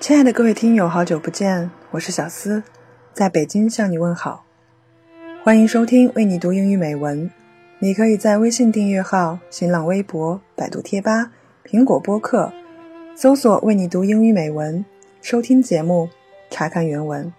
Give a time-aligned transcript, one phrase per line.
[0.00, 2.62] 亲爱的各位听友，好久不见，我是小思，
[3.12, 4.46] 在北京向你问好，
[5.44, 7.30] 欢迎收听为你读英语美文。
[7.80, 11.32] 你可以在微信订阅号、新浪微博、百度贴吧、
[11.66, 12.50] 苹果播客
[13.14, 14.82] 搜索“为你读英语美文”，
[15.20, 16.08] 收听节目，
[16.48, 17.30] 查看原文。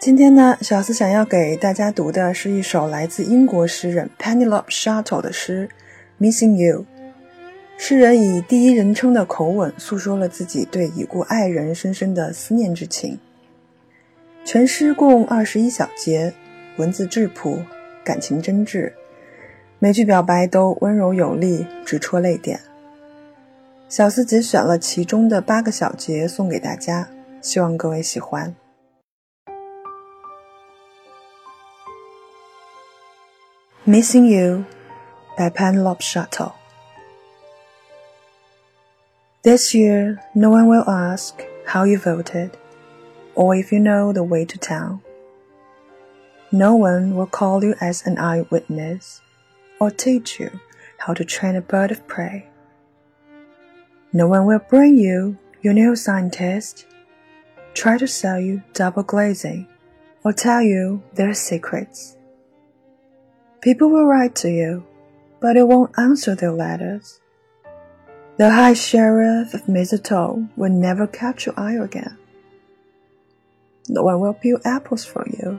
[0.00, 5.68] 今天呢，小思想要给大家读的是一首来自英国诗人 Penelope Shuttle 的诗
[6.24, 6.86] 《Missing You》。
[7.80, 13.18] 诗人以第一人称的口吻诉说了自己对已故爱人深深的思念之情。
[14.44, 16.34] 全诗共二十一小节，
[16.76, 17.62] 文字质朴，
[18.04, 18.92] 感情真挚，
[19.78, 22.60] 每句表白都温柔有力，直戳泪点。
[23.88, 27.08] 小思节选了其中的八个小节送给大家，
[27.40, 28.54] 希望各位喜欢。
[33.86, 34.64] Missing You
[35.36, 36.57] by Penelope Shuttle
[39.48, 42.58] This year, no one will ask how you voted
[43.34, 45.00] or if you know the way to town.
[46.52, 49.22] No one will call you as an eyewitness
[49.80, 50.50] or teach you
[50.98, 52.46] how to train a bird of prey.
[54.12, 56.84] No one will bring you your new scientist,
[57.72, 59.66] try to sell you double glazing,
[60.24, 62.18] or tell you their secrets.
[63.62, 64.84] People will write to you,
[65.40, 67.22] but you won't answer their letters
[68.38, 72.16] the High Sheriff of Mistletoe will never catch your eye again.
[73.88, 75.58] No one will peel apples for you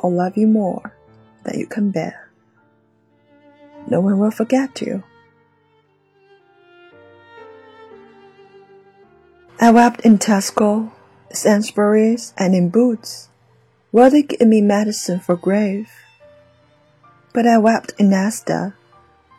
[0.00, 0.96] or love you more
[1.44, 2.28] than you can bear.
[3.86, 5.04] No one will forget you.
[9.60, 10.90] I wept in Tesco,
[11.32, 13.28] Sainsbury's, and in Boots,
[13.92, 15.88] where they gave me medicine for grave.
[17.32, 18.74] But I wept in Asda,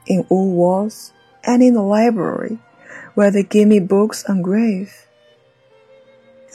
[0.07, 1.12] in Woolworths,
[1.44, 2.59] and in the library,
[3.14, 4.94] where they gave me books engraved.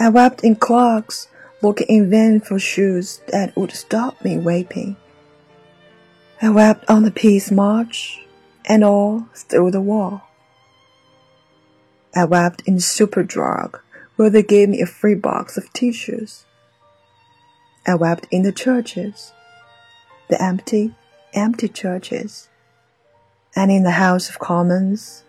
[0.01, 1.29] I wept in Clarks,
[1.63, 4.97] looking in vain for shoes that would stop me weeping.
[6.41, 8.21] I wept on the peace march,
[8.65, 10.23] and all through the war.
[12.15, 13.81] I wept in Superdrug,
[14.17, 16.45] where they gave me a free box of tissues.
[17.87, 19.33] I wept in the churches,
[20.29, 20.95] the empty,
[21.35, 22.49] empty churches
[23.59, 25.25] and in the House of Commons,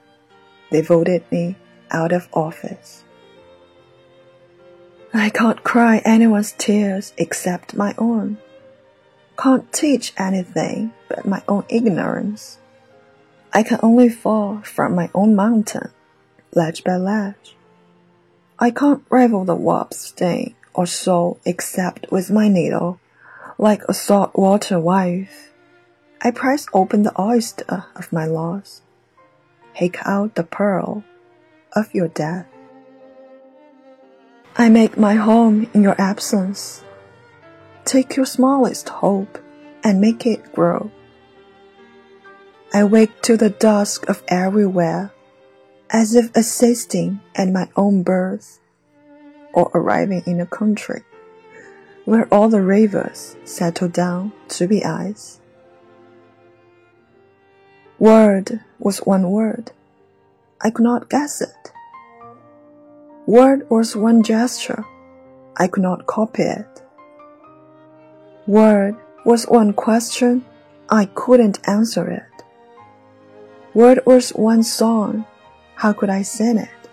[0.70, 1.56] they voted me
[1.90, 3.04] out of office.
[5.12, 8.38] I can't cry anyone's tears except my own.
[9.36, 12.60] Can't teach anything but my own ignorance.
[13.52, 15.90] I can only fall from my own mountain,
[16.54, 17.56] ledge by ledge.
[18.60, 23.00] I can't rival the warp stain or soul except with my needle,
[23.58, 25.49] like a saltwater wife.
[26.22, 28.82] I press open the oyster of my loss,
[29.74, 31.04] take out the pearl
[31.74, 32.46] of your death.
[34.58, 36.84] I make my home in your absence.
[37.86, 39.40] Take your smallest hope
[39.84, 40.92] and make it grow.
[42.74, 45.14] I wake to the dusk of everywhere,
[45.90, 48.60] as if assisting at my own birth,
[49.54, 51.04] or arriving in a country
[52.06, 55.40] where all the rivers settle down to be ice.
[58.00, 59.74] Word was one word.
[60.62, 61.74] I could not guess it.
[63.26, 64.86] Word was one gesture.
[65.58, 66.82] I could not copy it.
[68.48, 68.96] Word
[69.26, 70.46] was one question.
[70.90, 72.44] I couldn't answer it.
[73.74, 75.26] Word was one song.
[75.76, 76.90] How could I sing it?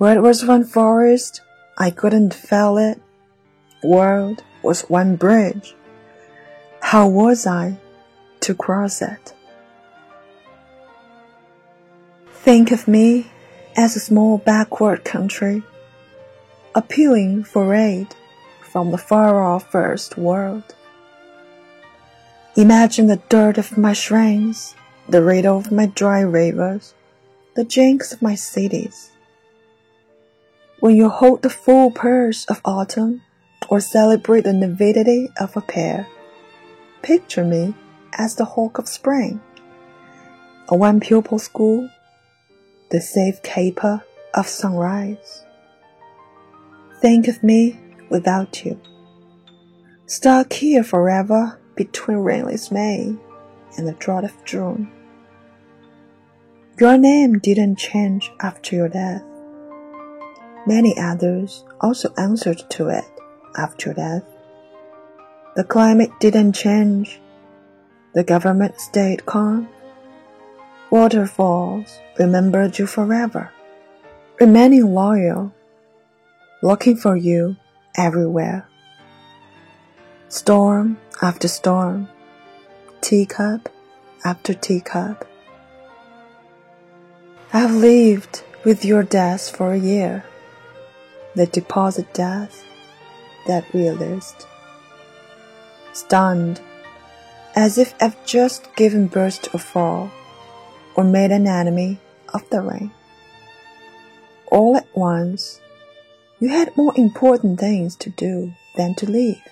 [0.00, 1.40] Word was one forest.
[1.78, 3.00] I couldn't fell it.
[3.80, 5.76] Word was one bridge.
[6.82, 7.78] How was I
[8.40, 9.34] to cross it.
[12.32, 13.30] Think of me
[13.76, 15.62] as a small backward country,
[16.74, 18.14] appealing for aid
[18.60, 20.74] from the far off first world.
[22.56, 24.74] Imagine the dirt of my shrines,
[25.08, 26.94] the riddle of my dry rivers,
[27.54, 29.10] the jinx of my cities.
[30.80, 33.22] When you hold the full purse of autumn
[33.68, 36.06] or celebrate the nativity of a pair,
[37.02, 37.74] picture me
[38.14, 39.40] as the hawk of spring.
[40.68, 41.88] A one pupil school,
[42.90, 45.44] the safe caper of sunrise.
[47.00, 47.78] Think of me
[48.10, 48.80] without you.
[50.06, 53.14] Stuck here forever between rainless May
[53.76, 54.90] and the drought of June.
[56.80, 59.22] Your name didn't change after your death.
[60.66, 63.04] Many others also answered to it
[63.56, 64.22] after death.
[65.56, 67.20] The climate didn't change
[68.14, 69.68] the government stayed calm.
[70.90, 73.52] Waterfalls remembered you forever,
[74.40, 75.52] remaining loyal,
[76.62, 77.56] looking for you
[77.96, 78.66] everywhere.
[80.28, 82.08] Storm after storm,
[83.00, 83.68] teacup
[84.24, 85.28] after teacup.
[87.52, 90.24] I've lived with your death for a year,
[91.34, 92.64] the deposit death,
[93.46, 94.46] that realist.
[95.92, 96.60] Stunned,
[97.58, 100.12] as if I've just given birth to a fall
[100.94, 101.98] or made an enemy
[102.32, 102.92] of the rain.
[104.46, 105.60] All at once,
[106.38, 109.42] you had more important things to do than to live.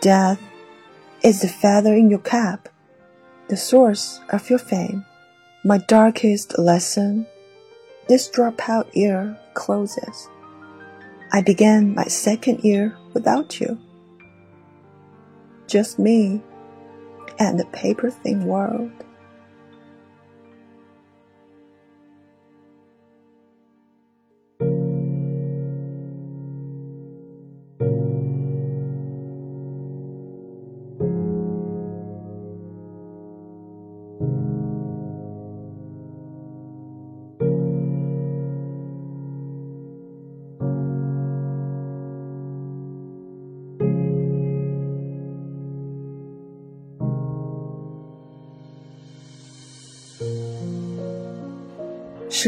[0.00, 0.40] Death
[1.20, 2.68] is the feather in your cap,
[3.48, 5.04] the source of your fame.
[5.64, 7.26] My darkest lesson,
[8.06, 10.28] this dropout year closes.
[11.32, 13.80] I began my second year without you.
[15.66, 16.42] Just me
[17.38, 18.90] and the paper thin world.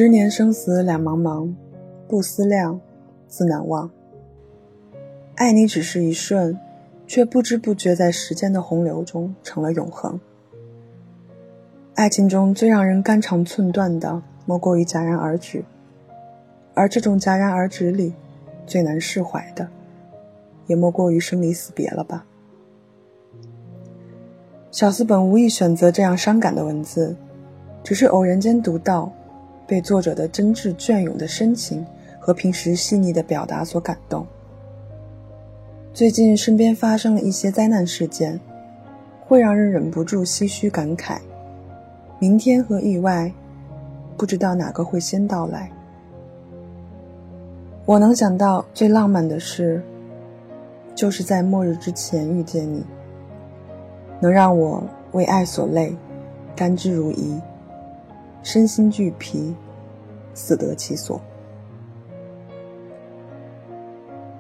[0.01, 1.53] 十年生死两茫茫，
[2.07, 2.81] 不思量，
[3.27, 3.91] 自难忘。
[5.35, 6.57] 爱你只是一瞬，
[7.05, 10.21] 却不知不觉在时间的洪流中成了永恒。
[11.97, 15.65] 爱情中最让人肝肠寸断的，莫过于戛然而止。
[16.75, 18.15] 而这种戛然而止里，
[18.69, 19.69] 最难释怀的，
[20.69, 22.25] 也莫过于生离死别了吧。
[24.71, 27.17] 小四本无意选择这样伤感的文字，
[27.83, 29.13] 只是偶然间读到。
[29.69, 31.87] 被作者的真挚隽永的深情
[32.19, 34.27] 和平时细腻的表达所感动。
[35.93, 38.41] 最近身边发生了一些灾难事件，
[39.27, 41.19] 会让人忍不住唏嘘感慨：
[42.19, 43.31] 明天和意外，
[44.17, 45.71] 不知道哪个会先到来。
[47.85, 49.83] 我能想到最浪漫的事，
[50.95, 52.83] 就是在末日之前遇见你，
[54.21, 54.83] 能让我
[55.13, 55.95] 为爱所累，
[56.57, 57.39] 甘之如饴。
[58.43, 59.55] 身心俱疲，
[60.35, 61.21] 死得其所。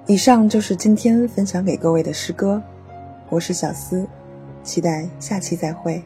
[0.06, 2.62] 以上就是今天分享给各位的诗歌，
[3.29, 4.06] 我是小思，
[4.62, 6.03] 期待下期再会。